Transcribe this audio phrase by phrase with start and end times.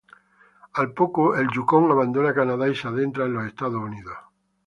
[0.73, 4.17] Al poco, el Yukón abandona Canadá y se adentra en los Estados Unidos.